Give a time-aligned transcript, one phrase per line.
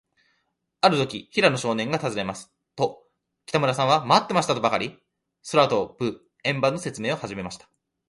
[0.81, 3.03] あるとき、平野少年がたずねますと、
[3.45, 4.97] 北村さんは、まってましたとばかり、
[5.51, 7.69] 空とぶ円盤のせつめいをはじめました。